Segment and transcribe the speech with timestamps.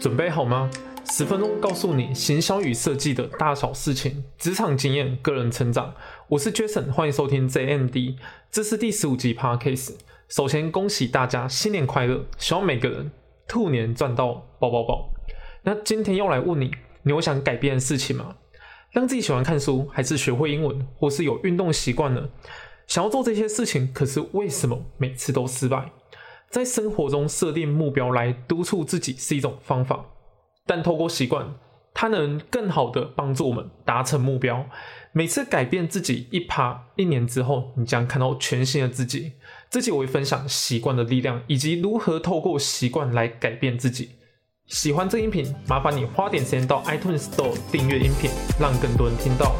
[0.00, 0.70] 准备好吗？
[1.10, 5.92] 十分钟告诉你行销与设计的大小事情，职场经验、个人成长。
[6.28, 8.16] 我是 Jason，欢迎收听 JMD，
[8.48, 9.94] 这是第十五集 Podcast。
[10.28, 13.10] 首先恭喜大家新年快乐，希望每个人
[13.48, 15.10] 兔年赚到爆爆爆。
[15.62, 16.70] 那今天要来问你，
[17.02, 18.36] 你有想改变的事情吗？
[18.92, 22.28] 让自己喜欢看书，还是学会英文，或是有运动习惯呢？
[22.86, 25.90] 想要做这些事情，可是为什么每次都失败？
[26.50, 30.04] 在生活中设定目标来督促自己是一种方法，
[30.66, 31.54] 但透过习惯，
[31.92, 34.66] 它能更好的帮助我们达成目标。
[35.12, 39.32] 每次改变自己一趴，一年之后，你将看到全新的自己。
[39.70, 44.10] 这期我会分享习惯的力量，以及如何透过习惯来改变自己。
[44.66, 48.30] 喜欢这音频，麻烦你花点时间到 iTunes Store 订阅音频，
[48.60, 49.54] 让更多人听到。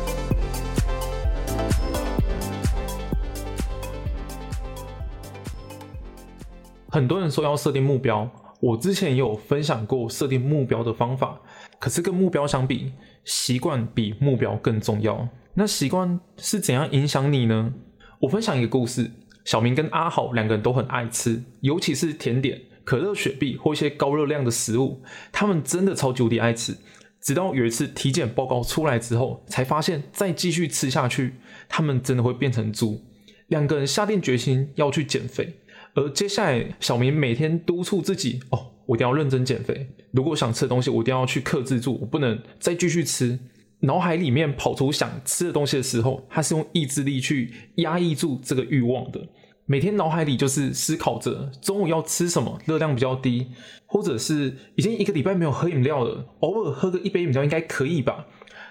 [6.98, 11.40] 很多人说要设定目标，我之前也有分享过设定目标的方法。
[11.78, 12.92] 可是跟目标相比，
[13.24, 15.28] 习惯比目标更重要。
[15.54, 17.72] 那习惯是怎样影响你呢？
[18.18, 19.12] 我分享一个故事：
[19.44, 26.76] 小明跟阿豪两个人都很爱吃，尤其是甜点、可乐、雪碧或一些高热量的食物，他们真的超级无敌爱吃。
[27.20, 31.34] 直到有一次体检报告出来之后，才发现再继续吃下去，
[31.68, 33.00] 他们真的会变成猪。
[33.46, 35.60] 两个人下定决心要去减肥。
[35.94, 39.88] 而接下来，小明每天督促自己：哦，我一定要认真减肥。
[40.12, 43.38] 如果想吃的东西，我一定要去克制住，我不能再继续吃。
[43.80, 49.20] 脑海里面跑出想吃的东西的时候，他是用意志力去压抑住这个欲望的。
[49.66, 53.46] 每天脑海里就是思考着中午要吃什么，热量比较低，
[53.86, 58.26] 或者是已经一个礼拜没有喝饮料了，偶尔喝个一杯饮料应该可以吧？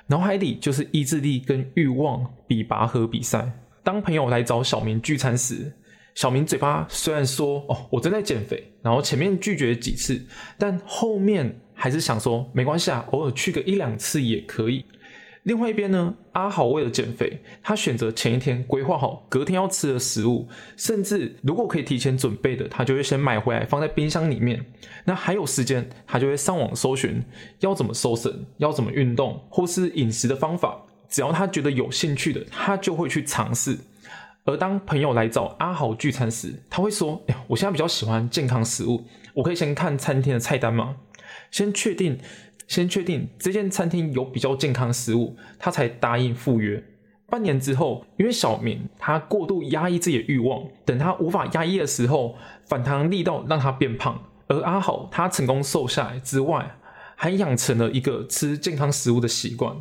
[0.07, 3.51] 脑海里就是意志力跟欲望比拔河比赛。
[3.83, 5.71] 当朋友来找小明聚餐时，
[6.17, 10.19] 小明嘴巴虽然说哦，我正在减肥，然后前面拒绝几次，
[10.57, 14.83] 但后面还是想说没关系啊，偶尔去个一两次也可以。
[15.43, 24.65] 另外一边呢，阿豪为了减肥，他选择前一天规划好隔天要吃的食物，甚至如果可以提前准备的，他就会先买回来放在冰箱里面。
[25.05, 27.23] 那还有时间，他就会上网搜寻
[27.59, 30.83] 要怎么瘦身，要怎么运动，或是饮食的方法。
[31.07, 33.77] 只要他觉得有兴趣的，他就会去尝试。
[34.47, 39.03] 而当朋友来找阿豪聚餐时，他会说：“哎，我现在比较喜欢健康食物，
[39.33, 40.95] 我可以先看餐厅的菜单吗？
[41.51, 42.17] 先确定，
[42.65, 46.81] 先确定这间餐厅有比较健康食物，他才答应赴约。
[47.29, 52.37] 半年之后，因为小明他过度压抑自己的欲望，等他无法压抑的时候，
[52.67, 54.17] 反弹力道让他变胖。
[54.47, 56.77] 而阿豪他成功瘦下来之外，
[57.17, 59.75] 还养成了一个吃健康食物的习惯。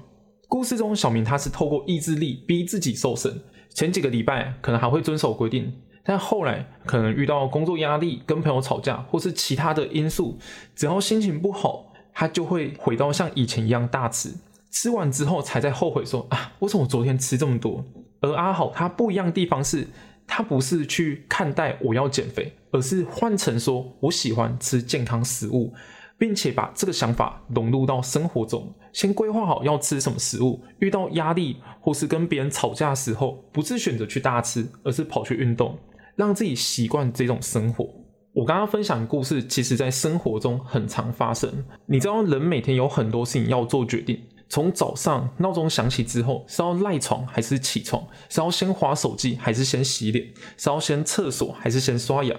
[0.49, 3.33] 故事中，小明他是透过意志力逼自己瘦身。”
[3.77, 5.71] 前几个礼拜可能还会遵守规定，
[6.03, 10.39] 但后来可能遇到工作压力、跟朋友吵架，或是其他的因素，
[10.75, 14.33] 只要心情不好，他就会回到像以前一样大吃。
[14.71, 17.85] 吃完之后才在后悔说啊，为什么我昨天吃这么多？
[18.21, 19.87] 而阿好他不一样的地方是，
[20.27, 25.75] 他不是去看待我要减肥，而是换成说我喜欢吃健康食物。
[26.19, 30.63] 并且把这个想法融入到生活中，先规划好要吃什么食物。
[30.79, 35.79] 遇到压力或是跟别人吵架的时候，不是选择去大吃，而是跑去运动，
[36.15, 37.89] 让自己习惯这种生活。
[38.33, 41.65] 我刚刚分享的故事，其实在生活中很常发生。
[41.87, 48.07] 你知道，人每天有很多事情要做决定，从早上闹钟响起之后，是要赖床还是起床？
[48.29, 50.27] 是要先划手机还是先洗脸？
[50.59, 52.37] 是要先厕所还是先刷牙？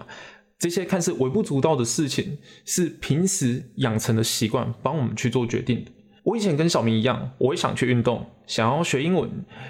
[0.59, 5.91] 这些看似微不足道的事情，是平时养成的习惯，帮我们去做决定的。
[6.23, 9.29] 我以前跟小明一样，我也想去运动，想要学英文，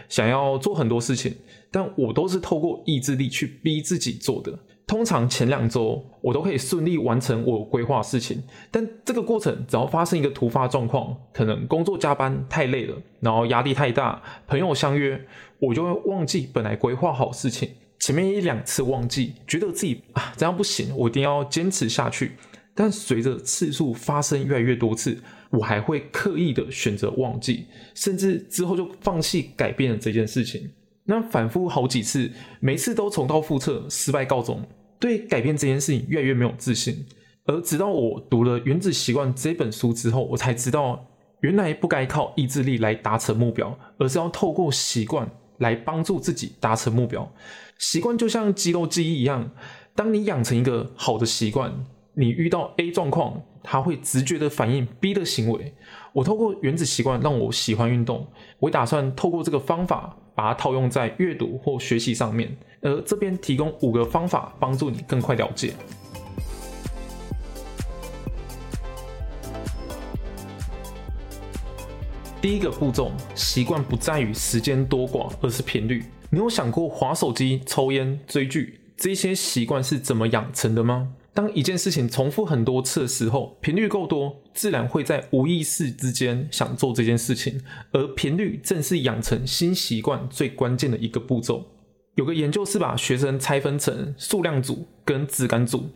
[0.10, 1.36] 想要做很多事情，
[1.70, 4.58] 但我都是透过意志力去逼自己做的。
[4.88, 15.22] 通常前两周我都可以顺利完成我规划事情，但这个过程只要发生一个突发状况，可能工作加班太累了，然后压力太大，朋友相约，
[15.60, 17.70] 我就会忘记本来规划好事情。
[18.00, 22.34] 前面一两次忘记，觉得自己啊这样不行，我一定要坚持下去。
[22.74, 25.18] 但随着次数发生越来越多次，
[25.50, 30.70] 我还会刻意的选择忘记，甚至之后就放弃改变了这件事情。
[31.06, 32.30] 那反复好几次，
[32.60, 34.62] 每次都重蹈覆辙，失败告终。
[35.00, 37.06] 对改变这件事情越来越没有自信。
[37.46, 41.04] 而直到我读了《原子习惯》这本书之后，我才知道，
[41.42, 45.28] 原来不该靠意志力来达成目标，而是要透过习惯
[45.58, 47.32] 来帮助自己达成目标。
[47.78, 49.52] 习惯就像肌肉记忆一样，
[49.96, 51.74] 当你养成一个好的习惯，
[52.14, 55.74] 你遇到 A 状况，它会直觉的反应 B 的行为。
[56.14, 58.26] 我透过原子习惯让我喜欢运动，
[58.60, 62.58] 我打算透过这个方法把它套用在阅读或学习上面。
[62.82, 65.74] 而这边提供五个方法，帮助你更快了解。
[72.48, 76.02] 第一个步骤，习惯不在于时间多寡，而是频率。
[76.30, 81.10] 你有想过划手机、抽烟、追剧这些习惯是怎么养成的吗？
[81.34, 87.62] 当一件事情重复很多次的时候，频率够多，自然会在无意识之间想做这件事情。
[87.92, 91.66] 而频率正是养成新习惯最关键的一个步骤。
[92.16, 95.90] 有个研究是把学生拆分成数量组跟质感组，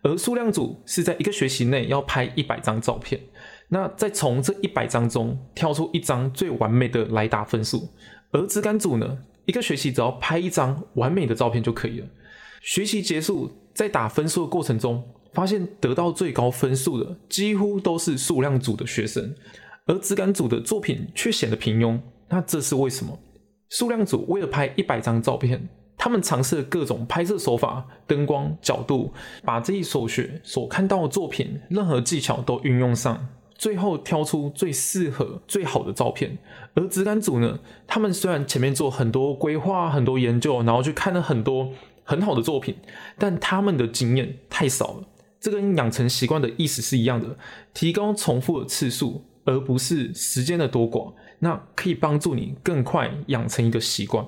[0.00, 3.20] 而数量组是在一个学期内要拍一百张照片，
[3.68, 7.88] 那再从这一百张中挑出一张最完美的来打分数。
[8.30, 12.06] 而质感组呢，一个学期只要拍一张完美的照片就可以了。
[12.60, 13.50] 学习结束。
[13.74, 15.00] 在打分数的过程中，
[15.32, 19.32] 发现得到最高分数的几乎都是数量组的学生，
[19.86, 21.96] 而质感组的作品却显得平庸。
[22.28, 23.16] 那这是为什么？
[23.68, 29.14] 数量组为了拍一百张照片，他们尝试了各种拍摄手法、灯光角度，
[29.44, 33.28] 把这一所学所看到的作品任何技巧都运用上，
[33.58, 36.38] 最后挑出最适合、最好的照片。
[36.72, 41.74] 而质感组呢，他们虽然前面做很多规划、很多研究，然后去看了很多。
[42.10, 42.74] 很好的作品，
[43.18, 45.06] 但他们的经验太少了。
[45.38, 47.36] 这跟养成习惯的意思是一样的，
[47.74, 51.12] 提高重复的次数，而不是时间的多寡。
[51.40, 54.24] 那可以帮助你更快养成一个习惯。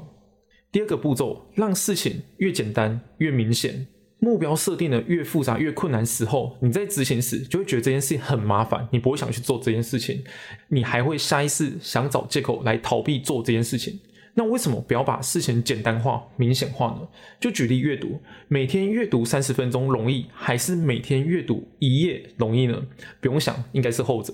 [0.71, 3.87] 第二个步骤，让事情越简单越明显，
[4.21, 10.23] 目标设定的越复杂越困难时候，你在执行时就会觉得这件事情很麻烦，你不会想去做这件事情，
[10.69, 13.99] 你还会下意识想找借口来逃避做这件事情。
[14.35, 17.09] 那为什么不要把事情简单化、明显化呢？
[17.41, 22.87] 就举例阅读，每天阅读三十分钟容易，还是每天阅读一页容易呢？
[23.21, 24.33] 不用想，应该是后者。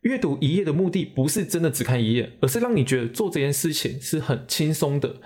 [0.00, 5.16] 阅读一页的目的不是真的只看一页，而是让你觉得做这件事情是很轻松的。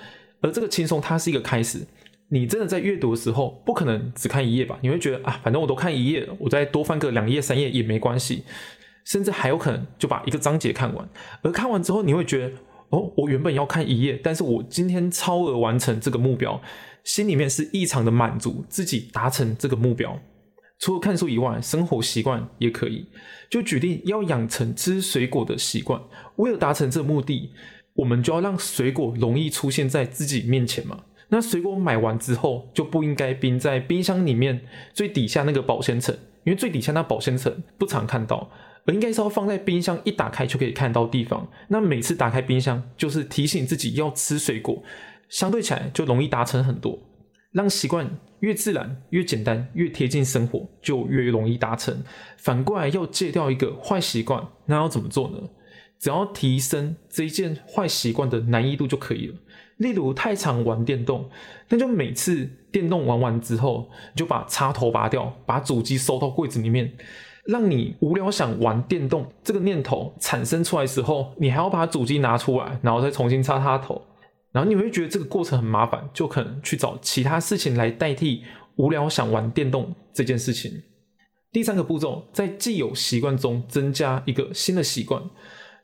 [0.41, 1.87] 而这个轻松，它是一个开始。
[2.29, 4.79] 你真的在阅读的时候，不可能只看一页吧？
[4.83, 8.45] 你会觉得啊，反正我都看一页了，我再多翻个两页、三页也没关系，
[9.05, 11.09] 甚至还有可能就把一个章节看完。
[11.43, 12.53] 而看完之后，你会觉得。
[12.91, 16.63] 哦，我原本要看一页，但是我今天超额完成这个目标，
[17.03, 20.17] 心里面是异常的满足，自己达成这个目标。
[20.79, 23.05] 除了看书以外，生活习惯也可以。
[23.51, 26.01] 就决定要养成吃水果的习惯，
[26.37, 27.51] 为了达成这个目的，
[27.95, 31.01] 我们就要让水果容易出现在自己面前嘛。
[31.29, 34.61] 那水果买完之后，就不应该冰在冰箱里面
[34.93, 38.51] 最底下那个保鲜层，因为最底下那保鲜层不常看到。
[38.89, 41.49] 而应该是要放在冰箱一打开就可以看到地方。
[41.67, 44.81] 那每次打开冰箱，就是提醒自己要吃水果，
[45.29, 46.97] 相对起来就容易达成很多。
[47.51, 48.09] 让习惯
[48.41, 52.05] 越自然、越简单、越贴近生活，就越容易达成。
[52.37, 55.39] 反过来要戒掉一个坏习惯，那要怎么做呢？
[55.99, 59.35] 只要提升这一件坏习惯的难易度就可以了。
[59.79, 61.29] 例如太常玩电动，
[61.69, 66.93] 那就每次电动玩完之后，就把插头拔掉，把主机收到柜子里面。
[67.47, 74.03] 让你无聊想玩电动这个念头产生出来时候，你还要把主机拿出来，然后再重新插插头，
[74.51, 78.43] 然后你会觉得这个过程很麻烦，就可能去找其他事情来代替
[78.79, 80.73] 无聊想玩电动这件事情。
[81.53, 85.23] 第三个步骤，在既有习惯中增加一个新的习惯，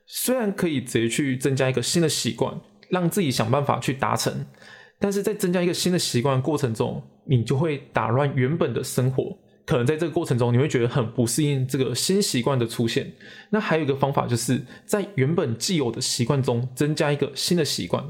[0.05, 2.59] 虽然可以直接去增加一个新的习惯，
[2.93, 4.45] 让自己想办法去达成，
[4.99, 9.35] 但是在增加一个新的习惯过程中，你就会打乱原本的生活。
[9.65, 13.11] 可能在这个过程中，你会觉得很不适应这个新习惯的出现。
[13.49, 18.03] 那还有一个方法，就是在原本既有的习惯中增加一个新的习惯。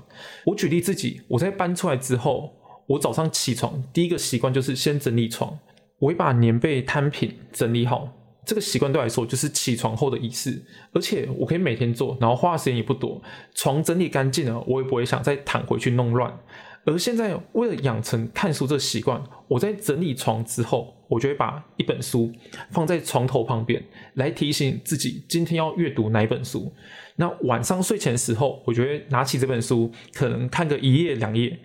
[0.46, 2.52] 我举例自己，我在搬出来之后，
[2.88, 5.58] 我早上起床第一个习惯就是先整理床，
[6.00, 8.12] 我会把棉被摊平整理好。
[8.46, 13.22] 这个习惯对我来说就是起床后的仪式，而且我可以每天做，然后花的时间也不多。
[13.56, 16.38] 床整理干净了，我也不会想再躺回去弄乱。
[16.86, 22.30] 而现在，为了养成看书这习惯，我在整理床之后，我就会把一本书
[22.72, 23.82] 放在床头旁边，
[24.16, 26.74] 来提醒自己今天要阅读哪本书。
[27.16, 31.60] 那晚上睡前时候，我就会拿起这本书，可能看个一页两页。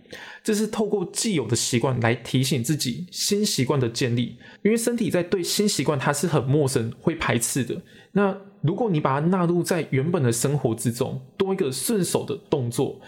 [0.45, 7.81] 这是透过既有的习惯来提醒自己新习惯的建立，因为身体在对新习惯它是很陌生、会排斥的。
[8.13, 13.01] 那如果你把它纳入在原本的生活之中，多一个顺手的动作。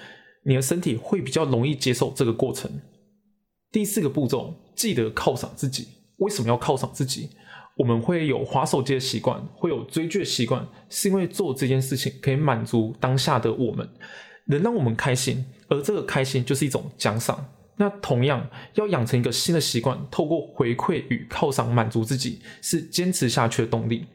[0.42, 2.80] 你的身体会比较容易接受这个过程。
[3.70, 5.87] 第四个步骤，记得犒赏自己。
[6.16, 7.28] 为什么要犒赏自己？
[7.77, 13.89] 我们会有滑手机的习惯，会有追剧的习惯，是因为做这件事情可以满足当下的我们，
[14.47, 17.47] 能让我们开心，而这个开心就是一种奖赏。
[17.77, 24.07] 那同样，要养成一个新的习惯，透过回馈与犒赏满足自己，是坚持下去的动力。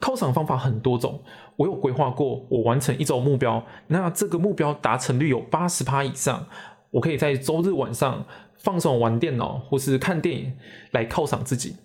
[0.00, 1.22] 犒赏方法很多种，
[1.56, 6.46] 我有规划过，我完成一周目标，那这个目标达成率有八十趴以上，
[6.90, 8.24] 我可以在周日晚上
[8.56, 10.54] 放松玩电脑或是看电影
[10.92, 11.76] 来犒赏自己。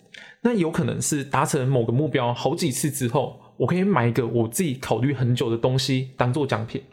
[0.46, 6.84] 那有可能是达成某个目标好几次之后，我可以买一个我自己考虑很久的东西当做奖品。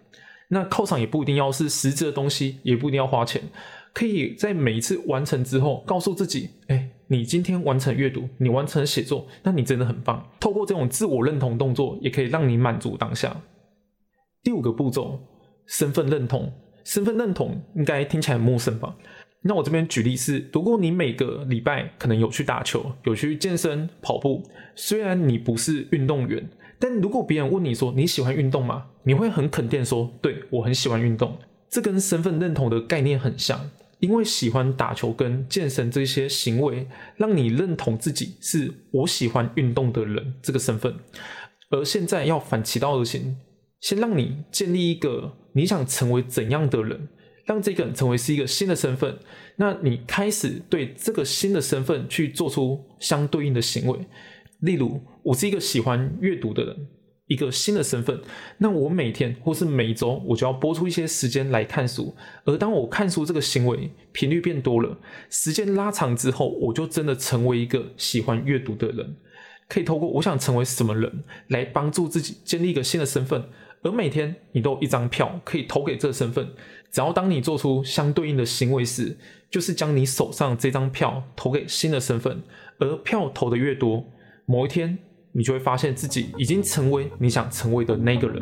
[0.48, 3.42] 那犒赏也不一定要是实质的东西，也不一定要花钱，
[3.92, 10.26] 可以在每一次完成之后，告诉自己，哎，你今天完成阅读，你完成写作，那你真的很棒。
[10.40, 13.36] 透过这种自我认同动作，也可以让你满足当下。
[14.42, 15.20] 第五个步骤，
[15.66, 16.50] 身份认同。
[16.84, 18.96] 身份认同应该听起来很陌生吧？
[19.42, 24.42] 那我这边举例是，如果你每个礼拜可能有去打球，有去健身、跑步，
[24.76, 26.48] 虽然你不是运动员。
[26.78, 28.86] 但如果别人问你说你喜欢运动吗？
[29.04, 31.38] 你会很肯定说，对我很喜欢运动。
[31.68, 33.70] 这跟身份认同的概念很像，
[34.00, 40.94] 因为喜欢打球跟健身这些行为，让你认同自己是我喜欢运动的人这个身份。
[41.70, 43.36] 而现在要反其道而行，
[43.80, 47.08] 先让你建立一个你想成为怎样的人，
[47.44, 49.18] 让这个人成为是一个新的身份。
[49.56, 53.98] 那你开始对这个新的身份去做出相对应的行为。
[54.60, 56.76] 例如，我是一个喜欢阅读的人，
[57.26, 58.20] 一个新的身份。
[58.58, 62.14] 那我每天或是每周，我就要播出一些时间来看书。
[62.44, 64.98] 而当我看书这个行为频率变多了，
[65.30, 69.16] 时间拉长之后，我就真的成为一个喜欢阅读的人。
[69.68, 73.42] 可以透过我想成为什么人来帮助自己建立一个新的身份。
[73.82, 76.48] 而每天你都有一张票可以投给这个身份。
[76.90, 79.16] 只要当你做出相对应的行为时，
[79.50, 82.42] 就是将你手上这张票投给新的身份。
[82.78, 84.04] 而票投的越多，
[84.44, 84.98] 某一天，
[85.32, 88.40] 你就会发现自己已经成为你想成为的那个人。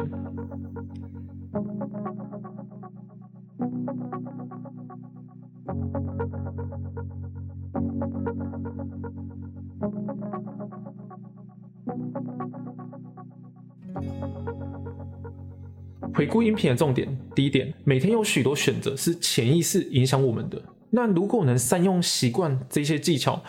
[16.14, 20.62] 回顾音频的重点，第一点，每天有许多选择是潜意识影响我们的。
[20.90, 23.42] 那如果能善用习惯这些技巧。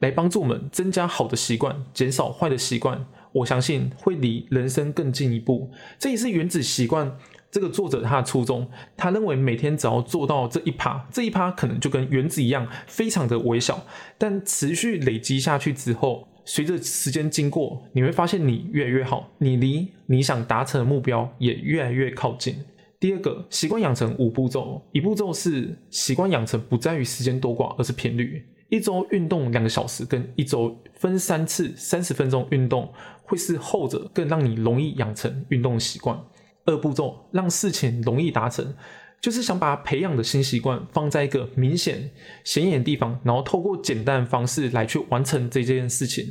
[0.00, 3.06] 来帮助我们增加好的习惯，减少坏的习惯。
[3.32, 5.70] 我相信会离人生更进一步。
[5.98, 7.10] 这也是《原子习惯》
[7.50, 8.68] 这个作者他的初衷。
[8.94, 13.86] 他认为每天只要做到这一趴，这一趴可能就跟原子一样，非常的微小，
[14.18, 22.56] 但持续累积下去之后，随着时间经过，你会发现你越来越好，你离你想达成的目标也越来越靠近。
[22.98, 28.42] 第二个习惯养成五步骤，一步骤是习惯养成不在于时间多寡，而是频率。
[28.68, 32.90] 一周运动两个小时，跟一周分三次三十分钟运动，
[33.24, 36.18] 会是后者更让你容易养成运动习惯。
[36.64, 38.74] 二步骤让事情容易达成，
[39.20, 42.10] 就是想把培养的新习惯放在一个明显
[42.44, 46.30] 显眼的地方，然后透过简单的方式来去完成这件事情。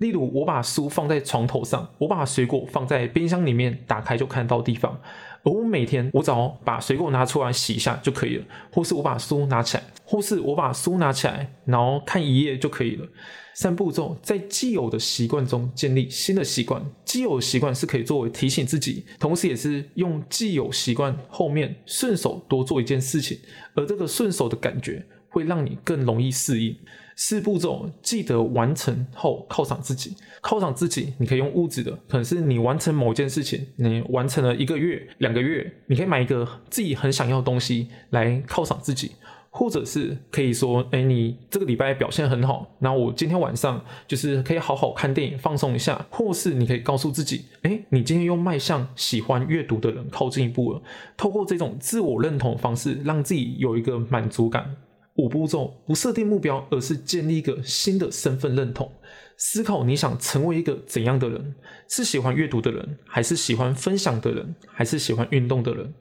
[0.00, 4.98] 例如，我把书放在床头上，我把水果放在冰箱里面，打开就看到地方。
[5.42, 13.06] 而我每天，我只要把水果拿出来洗一下就可以了，或是我把书拿起来，或是我把书拿起来，然后看一页就可以了。
[13.54, 16.82] 三步骤，在既有的习惯中建立新的习惯。
[17.04, 23.38] 既有习惯是可以作为提醒自己，同时也是用既有习惯后面顺手多做一件事情，
[23.74, 26.74] 而这个顺手的感觉会让你更容易适应。
[27.22, 30.16] 四步骤，记得完成后犒赏自己。
[30.40, 39.12] 犒赏自己，你可以用物质的，可能是你完成某件事情，你完成了一个月、两个月，你可以买一个自己很想要的东西来犒赏自己，
[39.50, 50.80] 或者是可以说，哎，你这个礼拜表现很好，那我今天晚上就是可以好好看电影放松一下，或是你可以告诉自己，哎，你今天又迈向喜欢阅读的人靠近一步了。
[51.18, 54.74] 透过这种自我认同方式，让自己有一个满足感。
[55.20, 58.90] 五步骤不设定目标，而是建立一个新的身份认同。
[59.36, 61.54] 思考你想成为一个怎样的人？
[61.88, 65.92] 是喜欢阅读的人，还是喜欢分享的人，还是喜欢运动的人？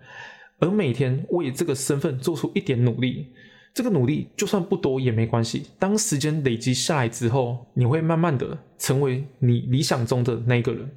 [0.60, 3.28] 而每天为这个身份做出一点努力，
[3.74, 5.68] 这个努力就算不多也没关系。
[5.78, 10.90] 当时间累积下来之后，你会慢慢的成为你理想中的那个人。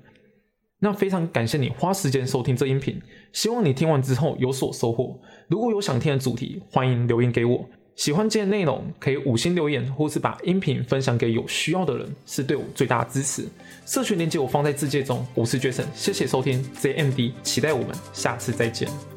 [0.80, 3.00] 那非常感谢你花时间收听这音频，
[3.32, 5.16] 希望你听完之后有所收获。
[5.48, 7.64] 如果有想听的主题，欢迎留言给我。
[7.94, 13.46] 喜欢今天内容，可以五星留言，或是把音频分享给有需要的人，是对我最大的支持。
[13.86, 19.11] 社群链接我放在字界中，我是 Jason，谢谢收听 ZMD，期待我们下次再见。